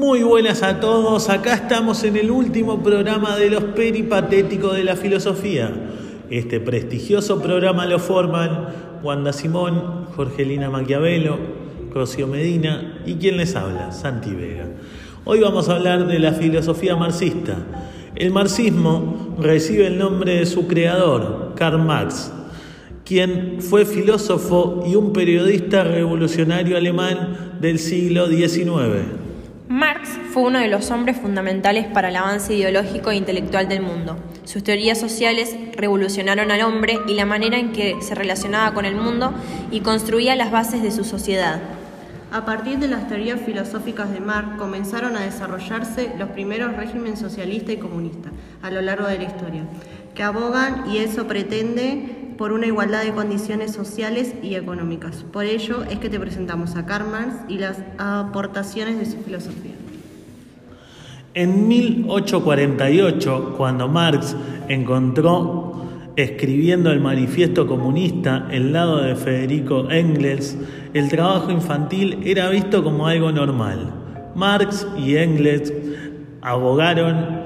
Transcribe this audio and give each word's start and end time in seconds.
Muy 0.00 0.22
buenas 0.22 0.62
a 0.62 0.80
todos, 0.80 1.28
acá 1.28 1.52
estamos 1.52 2.04
en 2.04 2.16
el 2.16 2.30
último 2.30 2.82
programa 2.82 3.36
de 3.36 3.50
los 3.50 3.62
peripatéticos 3.62 4.74
de 4.74 4.82
la 4.82 4.96
filosofía. 4.96 5.70
Este 6.30 6.58
prestigioso 6.58 7.42
programa 7.42 7.84
lo 7.84 7.98
forman 7.98 8.68
Wanda 9.02 9.34
Simón, 9.34 10.06
Jorgelina 10.16 10.70
Maquiavelo, 10.70 11.36
Rocío 11.92 12.26
Medina 12.26 13.02
y 13.04 13.16
quien 13.16 13.36
les 13.36 13.54
habla, 13.54 13.92
Santi 13.92 14.30
Vega. 14.30 14.68
Hoy 15.26 15.40
vamos 15.40 15.68
a 15.68 15.76
hablar 15.76 16.06
de 16.06 16.18
la 16.18 16.32
filosofía 16.32 16.96
marxista. 16.96 17.58
El 18.16 18.30
marxismo 18.30 19.36
recibe 19.38 19.86
el 19.86 19.98
nombre 19.98 20.36
de 20.36 20.46
su 20.46 20.66
creador, 20.66 21.52
Karl 21.56 21.78
Marx, 21.78 22.32
quien 23.04 23.58
fue 23.60 23.84
filósofo 23.84 24.82
y 24.86 24.94
un 24.94 25.12
periodista 25.12 25.84
revolucionario 25.84 26.78
alemán 26.78 27.58
del 27.60 27.78
siglo 27.78 28.28
XIX. 28.28 29.28
Marx 29.70 30.18
fue 30.32 30.42
uno 30.42 30.58
de 30.58 30.66
los 30.66 30.90
hombres 30.90 31.16
fundamentales 31.16 31.86
para 31.86 32.08
el 32.08 32.16
avance 32.16 32.52
ideológico 32.52 33.12
e 33.12 33.14
intelectual 33.14 33.68
del 33.68 33.82
mundo. 33.82 34.16
Sus 34.42 34.64
teorías 34.64 34.98
sociales 34.98 35.56
revolucionaron 35.76 36.50
al 36.50 36.62
hombre 36.62 36.98
y 37.06 37.14
la 37.14 37.24
manera 37.24 37.56
en 37.56 37.70
que 37.70 37.96
se 38.02 38.16
relacionaba 38.16 38.74
con 38.74 38.84
el 38.84 38.96
mundo 38.96 39.32
y 39.70 39.78
construía 39.78 40.34
las 40.34 40.50
bases 40.50 40.82
de 40.82 40.90
su 40.90 41.04
sociedad. 41.04 41.60
A 42.32 42.44
partir 42.44 42.80
de 42.80 42.88
las 42.88 43.06
teorías 43.06 43.42
filosóficas 43.42 44.10
de 44.10 44.18
Marx 44.18 44.58
comenzaron 44.58 45.16
a 45.16 45.20
desarrollarse 45.20 46.14
los 46.18 46.30
primeros 46.30 46.76
regímenes 46.76 47.20
socialista 47.20 47.70
y 47.70 47.76
comunista 47.76 48.30
a 48.62 48.72
lo 48.72 48.82
largo 48.82 49.06
de 49.06 49.18
la 49.18 49.24
historia, 49.24 49.62
que 50.16 50.24
abogan 50.24 50.90
y 50.90 50.98
eso 50.98 51.28
pretende 51.28 52.19
por 52.40 52.52
una 52.54 52.66
igualdad 52.66 53.04
de 53.04 53.12
condiciones 53.12 53.72
sociales 53.72 54.34
y 54.42 54.54
económicas. 54.54 55.26
Por 55.30 55.44
ello 55.44 55.84
es 55.84 55.98
que 55.98 56.08
te 56.08 56.18
presentamos 56.18 56.74
a 56.74 56.86
Karl 56.86 57.06
Marx 57.10 57.34
y 57.48 57.58
las 57.58 57.82
aportaciones 57.98 58.98
de 58.98 59.04
su 59.04 59.18
filosofía. 59.18 59.74
En 61.34 61.68
1848, 61.68 63.56
cuando 63.58 63.88
Marx 63.88 64.34
encontró 64.68 65.84
escribiendo 66.16 66.90
el 66.90 67.00
manifiesto 67.00 67.66
comunista 67.66 68.48
el 68.50 68.72
lado 68.72 69.02
de 69.02 69.16
Federico 69.16 69.90
Engels, 69.90 70.56
el 70.94 71.10
trabajo 71.10 71.50
infantil 71.50 72.20
era 72.24 72.48
visto 72.48 72.82
como 72.82 73.06
algo 73.06 73.30
normal. 73.32 73.92
Marx 74.34 74.86
y 74.96 75.16
Engels 75.16 75.74
abogaron 76.40 77.42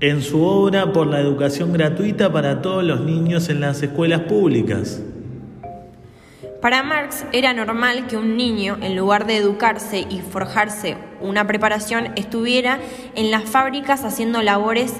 en 0.00 0.22
su 0.22 0.42
obra 0.42 0.92
por 0.92 1.06
la 1.06 1.20
educación 1.20 1.72
gratuita 1.72 2.32
para 2.32 2.62
todos 2.62 2.84
los 2.84 3.00
niños 3.00 3.48
en 3.48 3.60
las 3.60 3.82
escuelas 3.82 4.22
públicas. 4.22 5.00
Para 6.60 6.82
Marx 6.82 7.26
era 7.32 7.52
normal 7.52 8.06
que 8.06 8.16
un 8.16 8.38
niño, 8.38 8.78
en 8.80 8.96
lugar 8.96 9.26
de 9.26 9.36
educarse 9.36 10.06
y 10.08 10.20
forjarse 10.20 10.96
una 11.20 11.46
preparación, 11.46 12.12
estuviera 12.16 12.78
en 13.14 13.30
las 13.30 13.44
fábricas 13.44 14.02
haciendo 14.02 14.40
labores 14.40 14.94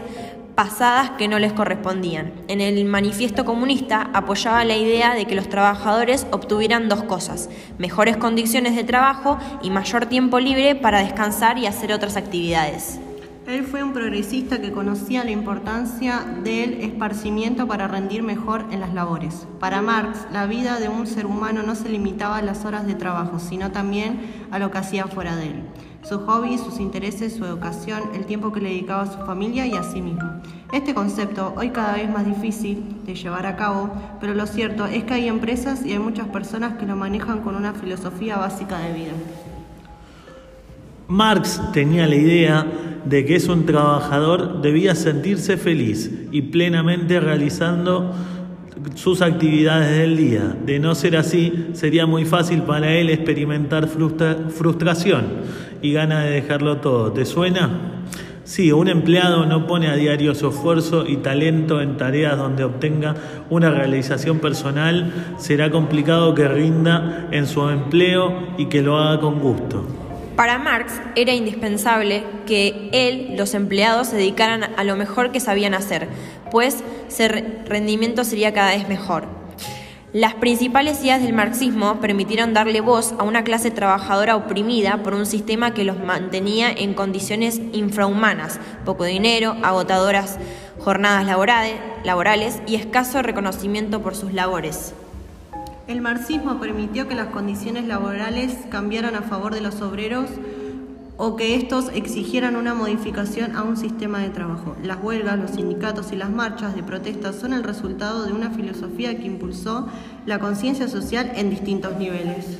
pasadas 0.54 1.12
que 1.12 1.26
no 1.26 1.38
les 1.38 1.52
correspondían. 1.52 2.32
En 2.48 2.60
el 2.60 2.84
manifiesto 2.84 3.44
comunista 3.44 4.10
apoyaba 4.12 4.64
la 4.64 4.76
idea 4.76 5.14
de 5.14 5.24
que 5.24 5.34
los 5.34 5.48
trabajadores 5.48 6.26
obtuvieran 6.30 6.88
dos 6.88 7.04
cosas, 7.04 7.50
mejores 7.78 8.16
condiciones 8.16 8.76
de 8.76 8.84
trabajo 8.84 9.38
y 9.62 9.70
mayor 9.70 10.06
tiempo 10.06 10.40
libre 10.40 10.74
para 10.74 11.00
descansar 11.00 11.58
y 11.58 11.66
hacer 11.66 11.92
otras 11.92 12.16
actividades. 12.16 13.00
Él 13.46 13.64
fue 13.64 13.82
un 13.82 13.92
progresista 13.92 14.62
que 14.62 14.72
conocía 14.72 15.22
la 15.22 15.30
importancia 15.30 16.24
del 16.42 16.80
esparcimiento 16.80 17.68
para 17.68 17.86
rendir 17.86 18.22
mejor 18.22 18.64
en 18.70 18.80
las 18.80 18.94
labores. 18.94 19.46
Para 19.60 19.82
Marx, 19.82 20.26
la 20.32 20.46
vida 20.46 20.80
de 20.80 20.88
un 20.88 21.06
ser 21.06 21.26
humano 21.26 21.62
no 21.62 21.74
se 21.74 21.90
limitaba 21.90 22.38
a 22.38 22.42
las 22.42 22.64
horas 22.64 22.86
de 22.86 22.94
trabajo, 22.94 23.38
sino 23.38 23.70
también 23.70 24.46
a 24.50 24.58
lo 24.58 24.70
que 24.70 24.78
hacía 24.78 25.08
fuera 25.08 25.36
de 25.36 25.48
él. 25.48 25.62
Sus 26.02 26.22
hobbies, 26.22 26.62
sus 26.62 26.80
intereses, 26.80 27.34
su 27.34 27.44
educación, 27.44 28.00
el 28.14 28.24
tiempo 28.24 28.50
que 28.50 28.62
le 28.62 28.70
dedicaba 28.70 29.02
a 29.02 29.12
su 29.12 29.18
familia 29.26 29.66
y 29.66 29.74
a 29.74 29.82
sí 29.82 30.00
mismo. 30.00 30.40
Este 30.72 30.94
concepto, 30.94 31.52
hoy 31.54 31.68
cada 31.68 31.96
vez 31.96 32.10
más 32.10 32.24
difícil 32.24 32.96
de 33.04 33.14
llevar 33.14 33.44
a 33.44 33.56
cabo, 33.56 33.90
pero 34.20 34.32
lo 34.32 34.46
cierto 34.46 34.86
es 34.86 35.04
que 35.04 35.14
hay 35.14 35.28
empresas 35.28 35.84
y 35.84 35.92
hay 35.92 35.98
muchas 35.98 36.28
personas 36.28 36.78
que 36.78 36.86
lo 36.86 36.96
manejan 36.96 37.40
con 37.40 37.56
una 37.56 37.74
filosofía 37.74 38.38
básica 38.38 38.78
de 38.78 38.92
vida. 38.94 39.12
Marx 41.08 41.60
tenía 41.74 42.06
la 42.06 42.14
idea 42.14 42.66
de 43.04 43.24
que 43.24 43.36
es 43.36 43.48
un 43.48 43.66
trabajador 43.66 44.62
debía 44.62 44.94
sentirse 44.94 45.56
feliz 45.56 46.10
y 46.32 46.42
plenamente 46.42 47.20
realizando 47.20 48.14
sus 48.94 49.22
actividades 49.22 49.96
del 49.96 50.16
día. 50.16 50.56
De 50.64 50.78
no 50.78 50.94
ser 50.94 51.16
así, 51.16 51.68
sería 51.72 52.06
muy 52.06 52.24
fácil 52.24 52.62
para 52.62 52.92
él 52.92 53.10
experimentar 53.10 53.88
frustración 53.88 55.24
y 55.82 55.92
gana 55.92 56.20
de 56.20 56.30
dejarlo 56.30 56.78
todo. 56.78 57.12
¿Te 57.12 57.24
suena? 57.24 57.94
Sí, 58.44 58.72
un 58.72 58.88
empleado 58.88 59.46
no 59.46 59.66
pone 59.66 59.88
a 59.88 59.96
diario 59.96 60.34
su 60.34 60.48
esfuerzo 60.48 61.06
y 61.06 61.16
talento 61.16 61.80
en 61.80 61.96
tareas 61.96 62.36
donde 62.36 62.64
obtenga 62.64 63.14
una 63.48 63.70
realización 63.70 64.38
personal, 64.38 65.34
será 65.38 65.70
complicado 65.70 66.34
que 66.34 66.46
rinda 66.46 67.28
en 67.30 67.46
su 67.46 67.66
empleo 67.70 68.48
y 68.58 68.66
que 68.66 68.82
lo 68.82 68.98
haga 68.98 69.20
con 69.20 69.40
gusto. 69.40 70.03
Para 70.36 70.58
Marx 70.58 70.92
era 71.14 71.32
indispensable 71.32 72.24
que 72.44 72.88
él, 72.92 73.36
los 73.36 73.54
empleados, 73.54 74.08
se 74.08 74.16
dedicaran 74.16 74.64
a 74.76 74.82
lo 74.82 74.96
mejor 74.96 75.30
que 75.30 75.38
sabían 75.38 75.74
hacer, 75.74 76.08
pues 76.50 76.82
su 77.08 77.22
rendimiento 77.66 78.24
sería 78.24 78.52
cada 78.52 78.70
vez 78.70 78.88
mejor. 78.88 79.26
Las 80.12 80.34
principales 80.34 81.02
ideas 81.02 81.22
del 81.22 81.34
marxismo 81.34 82.00
permitieron 82.00 82.52
darle 82.52 82.80
voz 82.80 83.14
a 83.18 83.22
una 83.22 83.44
clase 83.44 83.70
trabajadora 83.70 84.36
oprimida 84.36 85.02
por 85.02 85.14
un 85.14 85.26
sistema 85.26 85.72
que 85.72 85.84
los 85.84 85.98
mantenía 85.98 86.70
en 86.70 86.94
condiciones 86.94 87.60
infrahumanas, 87.72 88.58
poco 88.84 89.04
dinero, 89.04 89.56
agotadoras 89.62 90.38
jornadas 90.80 91.26
laborales 92.04 92.60
y 92.66 92.74
escaso 92.74 93.22
reconocimiento 93.22 94.02
por 94.02 94.16
sus 94.16 94.32
labores. 94.32 94.94
El 95.86 96.00
marxismo 96.00 96.58
permitió 96.60 97.08
que 97.08 97.14
las 97.14 97.26
condiciones 97.26 97.86
laborales 97.86 98.56
cambiaran 98.70 99.14
a 99.16 99.22
favor 99.22 99.54
de 99.54 99.60
los 99.60 99.82
obreros 99.82 100.30
o 101.18 101.36
que 101.36 101.56
estos 101.56 101.90
exigieran 101.94 102.56
una 102.56 102.72
modificación 102.72 103.54
a 103.54 103.62
un 103.62 103.76
sistema 103.76 104.20
de 104.20 104.30
trabajo. 104.30 104.76
Las 104.82 105.02
huelgas, 105.02 105.38
los 105.38 105.50
sindicatos 105.50 106.10
y 106.12 106.16
las 106.16 106.30
marchas 106.30 106.74
de 106.74 106.82
protesta 106.82 107.34
son 107.34 107.52
el 107.52 107.62
resultado 107.62 108.24
de 108.24 108.32
una 108.32 108.50
filosofía 108.50 109.16
que 109.16 109.26
impulsó 109.26 109.86
la 110.24 110.38
conciencia 110.38 110.88
social 110.88 111.32
en 111.36 111.50
distintos 111.50 111.96
niveles. 111.98 112.58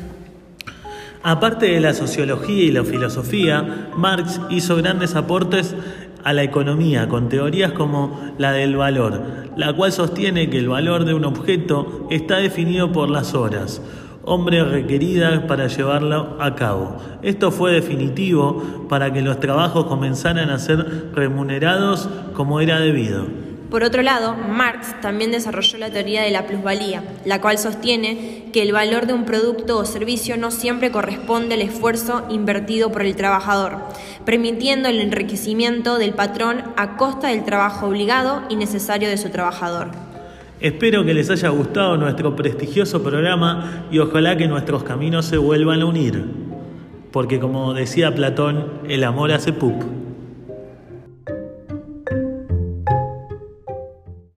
Aparte 1.23 1.65
de 1.65 1.81
la 1.81 1.95
sociología 1.95 2.65
y 2.65 2.71
la 2.71 2.85
filosofía, 2.85 3.91
Marx 3.97 4.39
hizo 4.51 4.77
grandes 4.77 5.15
aportes 5.15 5.75
a 6.25 6.33
la 6.33 6.43
economía 6.43 7.09
con 7.09 7.29
teorías 7.29 7.73
como 7.73 8.33
la 8.39 8.53
del 8.53 8.77
valor, 8.77 9.23
la 9.57 9.73
cual 9.75 9.93
sostiene 9.93 10.51
que 10.51 10.59
el 10.59 10.69
valor 10.69 11.05
de 11.05 11.15
un 11.15 11.25
objeto 11.25 12.09
está 12.11 12.39
definido 12.39 12.93
por 12.93 13.11
las 13.11 13.35
horas, 13.35 13.83
hombres 14.25 14.67
requeridas 14.67 15.41
para 15.45 15.67
llevarlo 15.67 16.37
a 16.41 16.55
cabo. 16.55 16.97
Esto 17.23 17.51
fue 17.51 17.73
definitivo 17.73 18.87
para 18.89 19.13
que 19.13 19.23
los 19.23 19.39
trabajos 19.39 19.85
comenzaran 19.85 20.51
a 20.51 20.59
ser 20.59 21.11
remunerados 21.15 22.09
como 22.33 22.61
era 22.61 22.81
debido. 22.81 23.44
Por 23.75 23.83
otro 23.83 24.03
lado, 24.03 24.37
Marx 24.37 24.95
también 25.01 25.33
desarrolló 25.33 25.79
la 25.79 25.91
teoría 25.91 26.23
de 26.23 26.31
la 26.31 26.47
plusvalía, 26.47 27.03
la 27.25 27.41
cual 27.41 27.59
sostiene 27.59 28.45
que 28.53 28.63
el 28.63 28.71
valor 28.71 29.09
de 29.09 29.15
un 29.15 29.25
producto 29.25 29.79
o 29.79 29.85
servicio 29.85 30.37
no 30.37 30.53
siempre 30.53 30.93
corresponde 30.93 31.57
al 31.57 31.61
esfuerzo 31.61 32.25
invertido 32.31 32.93
por 32.93 33.03
el 33.03 33.17
trabajador, 33.17 33.79
permitiendo 34.25 34.89
el 34.89 35.01
enriquecimiento 35.01 35.99
del 35.99 36.13
patrón 36.13 36.63
a 36.77 36.97
costa 36.97 37.31
del 37.31 37.45
trabajo 37.45 37.89
obligado 37.89 38.43
y 38.49 38.55
necesario 38.55 39.09
de 39.09 39.19
su 39.19 39.31
trabajador. 39.31 39.89
Espero 40.61 41.05
que 41.05 41.13
les 41.13 41.29
haya 41.31 41.49
gustado 41.49 41.97
nuestro 41.97 42.37
prestigioso 42.37 43.03
programa 43.03 43.87
y 43.91 43.99
ojalá 43.99 44.37
que 44.37 44.47
nuestros 44.47 44.85
caminos 44.85 45.27
se 45.27 45.37
vuelvan 45.37 45.83
a 45.83 45.87
unir, 45.87 46.25
porque 47.11 47.41
como 47.41 47.75
decía 47.75 48.15
Platón, 48.15 48.83
el 48.89 49.03
amor 49.03 49.33
hace 49.33 49.53
pup. 49.53 49.94